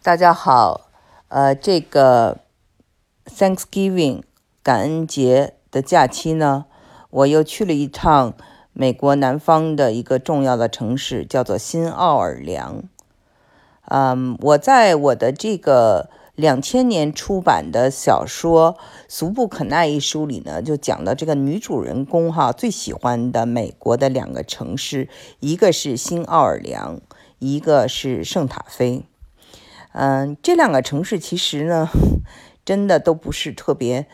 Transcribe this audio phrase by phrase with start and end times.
[0.00, 0.88] 大家好，
[1.26, 2.38] 呃，这个
[3.26, 4.22] Thanksgiving
[4.62, 6.66] 感恩节的假期呢，
[7.10, 8.32] 我又去了一趟
[8.72, 12.84] 美国南方的一个重要的城市，叫做新奥尔良。
[13.88, 18.74] 嗯，我在我的这个两千年出版的小说
[19.08, 25.08] 《俗不可耐》一书里呢，就讲到这个女主人公哈最喜欢的美国的两个城市，
[25.40, 27.00] 一个是新奥尔良，
[27.40, 29.04] 一个是圣塔菲。
[30.00, 31.88] 嗯，这两个城市其实呢，
[32.64, 34.06] 真的都不是特别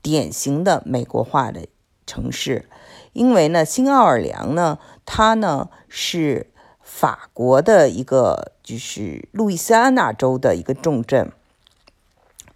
[0.00, 1.66] 典型的美国化的
[2.06, 2.68] 城市，
[3.12, 11.32] 因为呢，新奥尔良呢，它呢是法国的一个，就是路易斯安那州的一个重镇。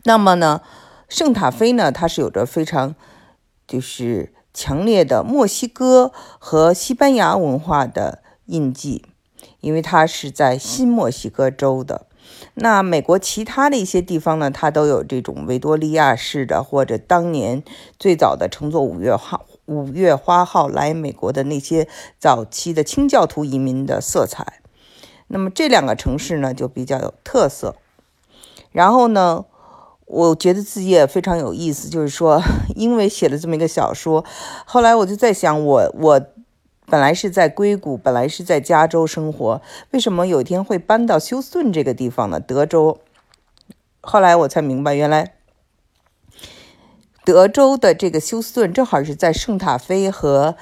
[0.04, 0.62] 那么呢，
[1.08, 2.94] 圣塔菲呢，它是有着非常
[3.66, 9.04] 就是强烈的墨西哥和西班牙文化的印记，
[9.58, 12.06] 因为它是在新墨西哥州的。
[12.54, 17.62] 那美国其他的一些地方呢，它都有这种维多利亚式的，或者当年
[17.98, 21.86] 最早的乘坐五月号五月花号来美国的那些
[22.18, 24.60] 早期的清教徒移民的色彩。
[25.28, 27.76] 那么这两个城市呢，就比较有特色。
[28.72, 29.44] 然后呢，
[30.06, 32.42] 我觉得自己也非常有意思，就是说，
[32.74, 34.24] 因为写了这么一个小说，
[34.64, 36.20] 后来我就在想，我我。
[36.90, 42.40] 本来是在硅谷，本来是在加州生活，为什么有一天会搬到休斯顿这个地方呢？
[42.40, 42.98] 德州。
[44.00, 45.34] 后来我才明白，原来
[47.24, 50.56] 德州的这个休斯顿正好是在圣塔菲和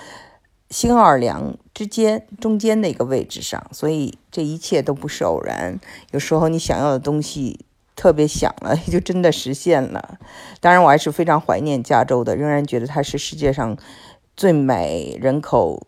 [0.68, 5.80] 新奥尔良之间中间的一个位置上，所以这一切都不是偶然。
[6.10, 7.64] 有时候你想要的东西
[7.96, 10.18] 特别想了， 就真的实现了。
[10.60, 13.78] 当然，我还是非常怀念加州的，仍然觉得它是世界上
[14.36, 15.86] 最美、人口。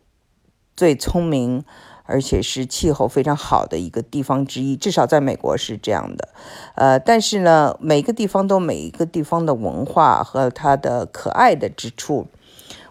[0.80, 1.62] 最聪明，
[2.04, 6.30] 而且是气候非常好的一个地方之一，至少在美国是这样的。
[6.74, 12.28] 呃，但是呢，每个地方都每一个地方的文化和它的可爱的之处。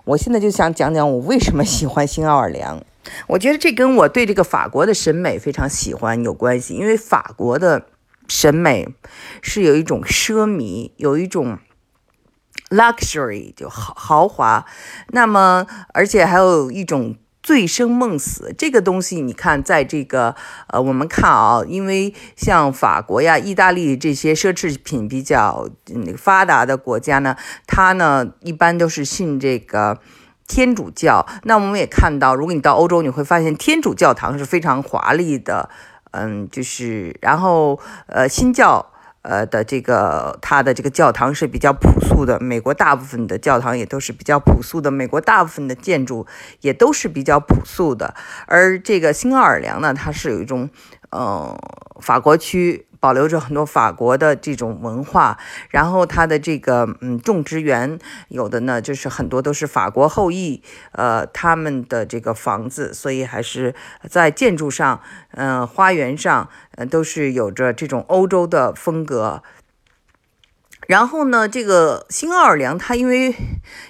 [0.03, 2.79] 我现在就想讲讲我为什么喜欢新奥尔良。
[3.25, 7.87] 我觉得这跟我对这个法国的审美非常喜欢有关系，因为法国的
[8.27, 8.87] 审美
[9.41, 11.57] 是有一种奢靡，有一种
[12.69, 14.67] luxury 就豪豪华，
[15.07, 15.65] 那么
[15.95, 17.15] 而且还有一种。
[17.41, 20.35] 醉生梦死这个东西，你看，在这个
[20.67, 27.35] 呃，我们看啊，因为像法国呀、意大利这些奢侈品比较那个发达的国家呢，
[27.65, 29.99] 它呢一般都是信这个
[30.47, 31.25] 天主教。
[31.43, 35.69] 那我们也看到，如果你到欧洲，你会发现天主教堂是非常华丽的，
[36.11, 38.91] 嗯，就是然后呃新教。
[39.21, 42.39] 呃的这个，它的这个教堂是比较朴素的。
[42.39, 46.25] 美国大部分的教堂也都是比较朴素的，美国大部分的建筑
[46.61, 48.15] 也都是比较朴素的。
[48.47, 50.69] 而这个新奥尔良呢，它是有一种，
[51.11, 51.57] 呃，
[51.99, 52.85] 法国区。
[53.01, 55.37] 保留着很多法国的这种文化，
[55.69, 57.97] 然后它的这个嗯种植园
[58.27, 60.61] 有的呢，就是很多都是法国后裔，
[60.91, 63.73] 呃，他们的这个房子，所以还是
[64.09, 64.99] 在建筑上，
[65.31, 69.41] 嗯，花园上，嗯，都是有着这种欧洲的风格。
[70.89, 73.35] 然后呢，这个新奥尔良，它因为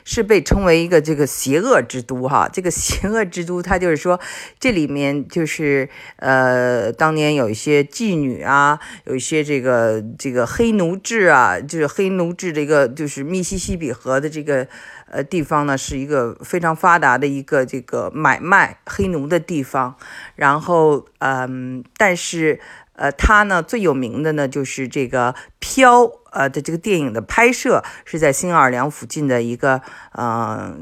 [0.03, 4.19] 是被称为一个这个邪恶之都，哈，这个邪恶之都，它就是说，
[4.59, 5.87] 这里面就是
[6.17, 14.67] 呃，当年有一些妓女啊，有一些这个这个黑奴制啊，就是黑奴制的一个，就是密西西比河的这个
[15.09, 19.95] 呃地方呢，是一个非常发达的一个这个买卖黑奴的地方。
[20.35, 22.59] 然后，嗯，但是。
[22.99, 30.75] 呃，它呢最有名的呢就是这个飘呃的这个电影的拍摄是在新奥尔良附近的一个呃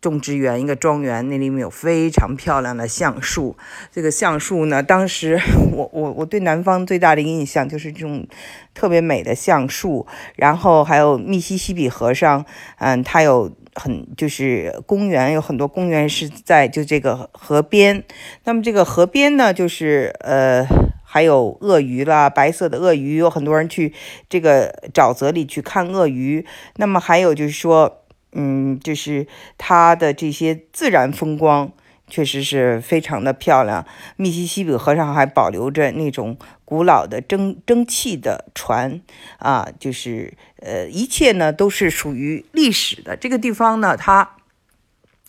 [0.00, 3.56] 种植园，一个庄园，那里面有非常漂亮的橡树。
[3.92, 5.38] 这个橡树呢，当时
[5.72, 8.26] 我我我对南方最大的印象就是这种
[8.74, 12.44] 特别美的橡树，然后还有密西西比河上，
[12.78, 18.02] 嗯，它有很就是公园，有很多公园是在就这个河边。
[18.44, 20.66] 那么这个河边呢，就是呃。
[21.12, 23.92] 还有鳄鱼啦，白色的鳄鱼，有很多人去
[24.28, 26.46] 这个沼泽里去看鳄鱼。
[26.76, 29.26] 那么还有就是说，嗯，就是
[29.58, 31.72] 它的这些自然风光
[32.06, 33.84] 确实是非常的漂亮。
[34.14, 39.02] 密西西比河上还保留着那种古老的蒸蒸汽的船
[39.40, 43.16] 啊，就是呃，一切呢都是属于历史的。
[43.16, 44.36] 这个地方呢，它。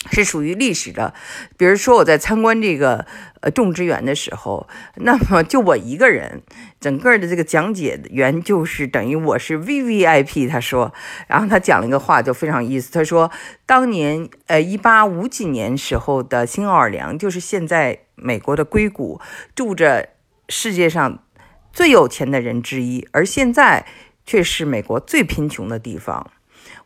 [0.09, 1.13] 是属于历史的，
[1.57, 3.05] 比如说我在参观这个
[3.41, 6.41] 呃种植园的时候，那么就我一个人，
[6.79, 10.47] 整个的这个讲解员就是等于我是 V V I P。
[10.47, 10.91] 他说，
[11.27, 13.31] 然后他讲了一个话就非常有意思，他说
[13.67, 19.21] 当年呃一八五几年时候的新奥尔良，就是现在美国的硅谷，
[19.53, 20.09] 住着
[20.49, 21.23] 世界上
[21.71, 23.85] 最有钱的人之一，而现在
[24.25, 26.31] 却是美国最贫穷的地方。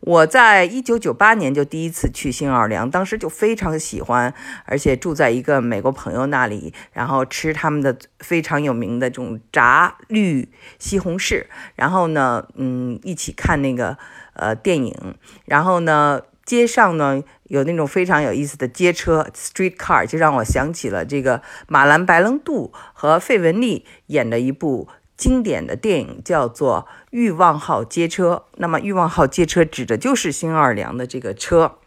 [0.06, 4.32] 我在一九九八年就第一次去新奥尔良，当时就非常喜欢，
[4.66, 10.48] 而且住在一个美国朋友那里，然后吃他们的非常有名的这种炸绿
[10.78, 13.98] 西红柿，然后呢，嗯，一起看那个
[14.34, 15.16] 呃电影，
[15.46, 24.88] 然后呢，街上呢有那种非常有意思的街车 （street car），就让我想起了这个马兰白兰度和费雯丽演的一部。
[25.18, 31.78] 经典的电影叫做《欲望号街车》，那么《欲望号街车》指的就是新奥尔良的这个车，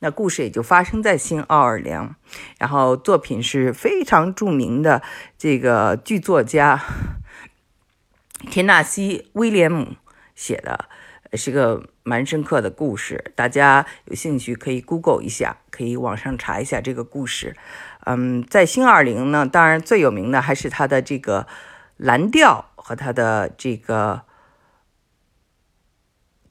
[0.00, 2.16] 那故事也就发生在新奥尔良。
[2.58, 5.02] 然后作品是非常著名的
[5.36, 6.82] 这个剧作家
[8.50, 9.96] 田纳西·威廉姆
[10.34, 10.86] 写的，
[11.34, 13.32] 是个蛮深刻的故事。
[13.34, 17.54] 大家有兴趣可以 Google 一下，可以网上查一下这个故事。
[18.06, 21.46] 嗯，在新奥尔良呢，当然最有名的还是它的这个
[21.98, 22.64] 蓝调。
[22.88, 24.22] 和他的这个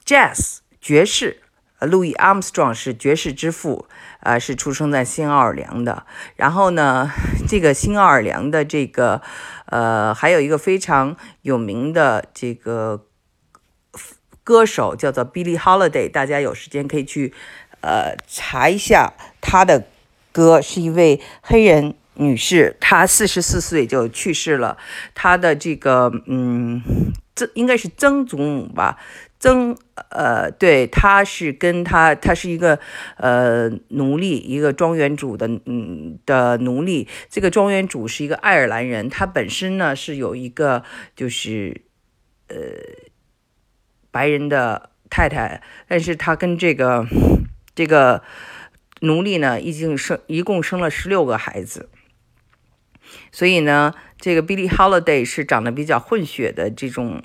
[0.04, 1.42] jazz 爵士，
[1.80, 3.88] 呃，路易阿姆斯壮是爵士之父，
[4.20, 6.06] 呃，是出生在新奥尔良的。
[6.36, 7.10] 然后呢，
[7.48, 9.20] 这个新奥尔良的这个，
[9.66, 13.04] 呃，还有一个非常有名的这个
[14.44, 17.34] 歌手叫做 Billie Holiday，大家有时间可以去
[17.80, 19.88] 呃查一下他的
[20.30, 21.96] 歌，是一位黑人。
[22.18, 24.76] 女士，她四十四岁就去世了。
[25.14, 26.82] 她的这个，嗯，
[27.34, 28.98] 曾应该是曾祖母吧？
[29.40, 29.76] 曾，
[30.10, 32.80] 呃，对，她是跟她，她是一个，
[33.18, 37.06] 呃，奴隶，一个庄园主的，嗯的奴隶。
[37.30, 40.82] 这个庄园主是一个爱尔兰人，他本身呢是有一个，
[41.14, 41.82] 就是，
[42.48, 42.56] 呃，
[44.10, 47.06] 白人的太太，但是他跟这个
[47.76, 48.24] 这个
[49.02, 51.88] 奴隶呢，已经生一共生了十六个孩子。
[53.32, 57.22] 所以呢，这个 Billy Holiday 是长得比较混血的这种，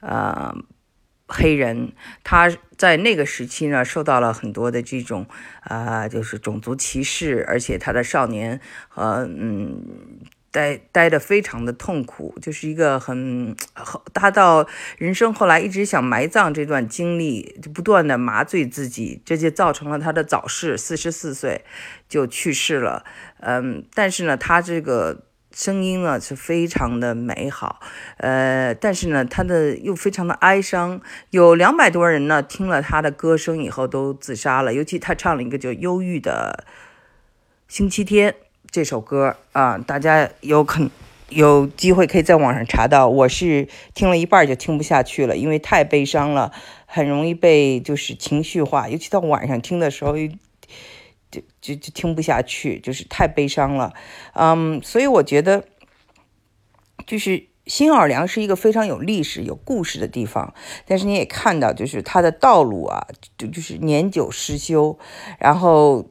[0.00, 0.54] 呃，
[1.28, 1.92] 黑人。
[2.24, 5.26] 他在那个时期呢，受到了很多的这种，
[5.62, 8.60] 啊，就是种族歧视，而且他的少年，
[8.94, 10.20] 呃，嗯，
[10.56, 13.54] 待待的非常的痛苦，就是一个很，
[14.14, 14.66] 他到
[14.96, 21.64] 人生后来一直想埋葬这段经历，就不断的麻醉自己，这就造成了他的早逝，四十四岁
[22.08, 23.04] 就去世了。
[23.40, 25.26] 嗯，但是呢，他这个。
[25.56, 27.80] 声音呢是非常的美好，
[28.18, 31.00] 呃，但是呢，他的又非常的哀伤。
[31.30, 36.66] 有两百多人呢听了他的歌声以后都自杀了，尤其他唱了一个叫《忧郁的
[37.68, 38.32] 星期天》
[38.70, 40.88] 这首歌啊，大家有可
[41.28, 43.08] 有机会可以在网上查到。
[43.08, 46.52] 我是听了一半就听不下去了，因为太悲伤了，
[46.86, 50.14] 很容易被就是情绪化，尤其到晚上听的时候。
[51.28, 53.92] 就就就听不下去，就是太悲伤了，
[54.34, 55.64] 嗯，所以我觉得，
[57.04, 60.54] 就是新奥尔良是一个非常有历史、有故事的地方。
[60.86, 64.96] 但是你也看到，就是它的道路啊，就就是年久失修。
[65.40, 66.08] 然后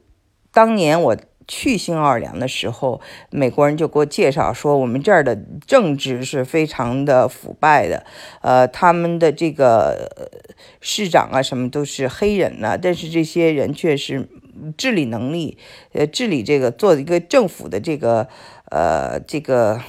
[0.51, 1.17] 当年我
[1.47, 5.36] 去新奥尔良的时候，美国人就给我介绍说，我们这儿的
[5.68, 8.06] 政治是非常的腐败的，
[8.42, 10.09] 呃，他们的这个
[10.81, 14.27] 市长啊什么都是黑人呢，但是这些人却是。
[14.77, 15.57] 治理能力，
[15.92, 18.30] 呃，治理这个做一个政府的这个，
[18.71, 19.81] 呃，这个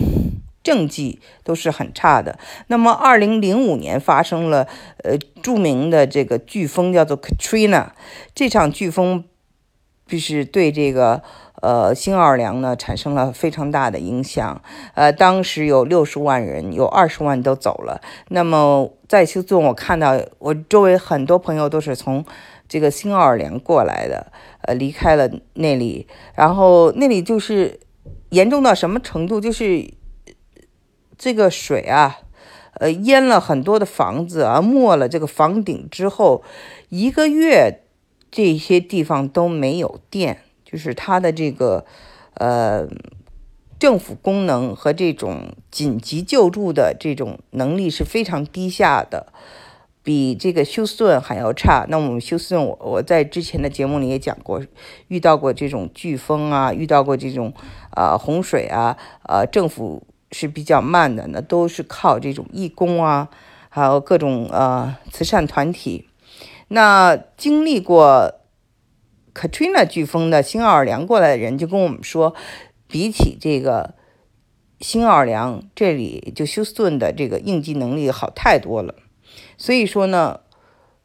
[0.64, 2.36] 政绩都是很差的。
[2.66, 4.66] 那么，二零零五年发生了，
[5.04, 7.90] 呃，著名的这个飓风叫做 Katrina，
[8.34, 9.24] 这场飓风
[10.08, 11.22] 就是对这个，
[11.62, 14.62] 呃，新奥尔良呢产生了非常大的影响。
[14.94, 18.00] 呃，当时有六十万人，有二十万都走了。
[18.28, 22.24] 那么在休斯顿，我看到我周围很多朋友都是从
[22.68, 24.32] 这个新奥尔良过来的。
[24.62, 27.78] 呃，离开了那里，然后那里就是
[28.30, 29.40] 严重到什么程度？
[29.40, 29.88] 就是
[31.16, 32.18] 这个水啊，
[32.80, 36.42] 呃，淹了很多的房子啊，没了这个房顶之后，
[36.88, 37.82] 一个月
[38.28, 40.40] 这些地方都没有电，
[40.76, 41.86] 就是它的这个
[42.34, 42.86] 呃
[43.78, 49.32] 政府功能和这种紧急救助的这种能力是非常低下的。
[50.02, 51.86] 比这个休斯顿还要差。
[51.88, 54.62] 那我们休斯顿，我我在之前的节目里也讲过，
[55.08, 57.52] 遇到过这种飓风啊，遇到过这种
[57.90, 63.28] 啊洪水啊，呃，政府是比较慢的，那都是靠这种义工啊，
[63.68, 66.06] 还有各种呃慈善团体。
[66.68, 68.32] 那经历过
[69.36, 72.34] Katrina 飓风的新奥尔良过来的人就跟我们说，
[72.88, 73.94] 比起这个
[74.80, 78.94] 新奥尔良这里，就休斯顿的这个应急能力好太多了。
[79.58, 80.40] 所以说呢，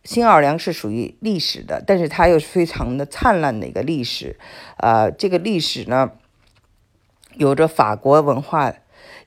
[0.06, 4.38] 新奥尔良是属于历史的，但是它又是非常的灿烂的一个历史。
[4.78, 6.12] 呃，这个历史呢，
[7.36, 8.74] 有着法国文化，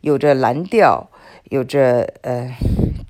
[0.01, 1.11] 有着蓝调，
[1.51, 2.57] 有着呃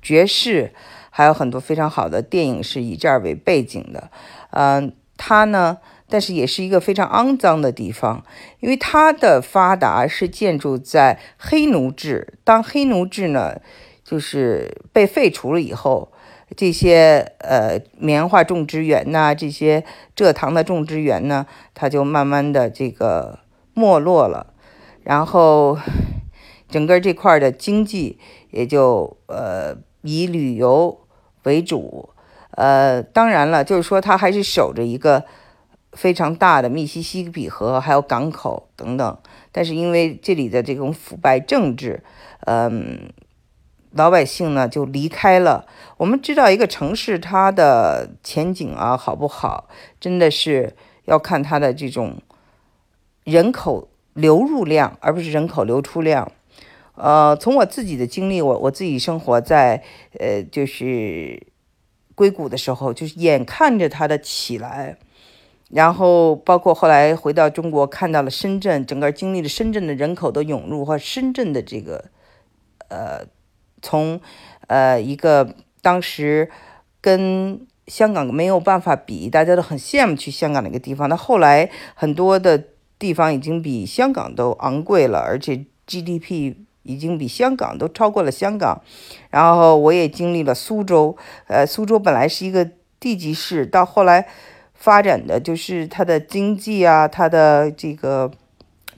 [0.01, 0.73] 爵士，
[1.09, 4.11] 还有很多非常好的电影是以这儿为背景的。
[4.51, 5.77] 嗯，它呢，
[6.09, 8.23] 但是也是一个非常肮脏的地方，
[8.59, 12.33] 因为它的发达是建筑在黑奴制。
[12.43, 13.59] 当黑奴制呢，
[14.03, 16.11] 就是被废除了以后，
[16.55, 19.83] 这些呃棉花种植园呐，这些
[20.15, 23.39] 蔗糖的种植园呢，它就慢慢的这个
[23.73, 24.53] 没落了，
[25.03, 25.77] 然后
[26.69, 28.19] 整个这块的经济
[28.51, 30.99] 也就呃以旅游
[31.43, 32.09] 为主，
[32.55, 35.23] 呃，当然了，就是说它还是守着一个
[35.93, 39.17] 非常大的密西西比河，还有港口等等，
[39.51, 42.03] 但是因为这里的这种腐败政治，
[42.41, 43.11] 嗯。
[43.97, 45.65] 老百姓呢就离开了。
[45.95, 49.69] 我们知道一个城市它的前景啊好不好，
[50.01, 52.17] 真的是要看它的这种
[53.23, 56.29] 人口流入量，而不是人口流出量。
[56.95, 59.81] 呃，从我自己的经历，我我自己生活在
[60.19, 61.41] 呃就是
[62.15, 64.97] 硅谷的时候，就是眼看着它的起来，
[65.69, 72.05] 然后包括后来回到中国，看到了深圳，整个经历了深圳的人口的涌入和深圳的这个
[72.87, 73.25] 呃。
[73.81, 74.19] 从，
[74.65, 75.53] 呃，一个
[75.83, 76.49] 当时
[77.01, 81.07] 跟香港没有办法比，大家都很羡慕去香港那个地方。
[81.07, 82.63] 那后来很多的
[82.97, 86.55] 地方已经比香港都昂贵了，而且 GDP
[86.85, 88.81] 已经比香港都超过了香港。
[89.29, 94.27] 然后我也经历了苏州，呃，苏州本来是一个地级市，到后来
[94.73, 98.31] 发展的就是它的经济啊，它的这个。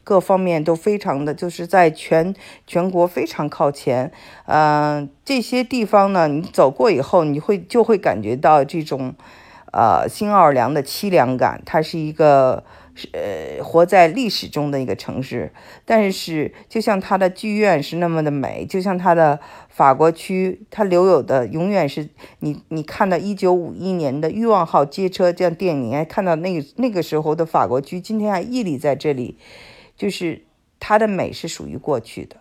[0.03, 2.33] 各方面都非常的，就是在全
[2.65, 4.09] 全国非常靠前，
[4.45, 9.13] 嗯，这些地方呢，你走过以后，你会就会感觉到这种，
[9.73, 11.61] 呃，新奥尔良的凄凉感。
[11.65, 12.63] 它是一个，
[13.11, 15.51] 呃，活在历史中的一个城市，
[15.85, 19.39] 但是就像它的剧院是那么的美，就像它的
[19.69, 29.37] 法国区，它留有的永远是你你看到一九五一年的欲望号街车这样电影，还看到那个那个时候的法国区，今天还屹立在这里。
[29.95, 30.43] 就是
[30.79, 32.37] 它的美是属于过去的。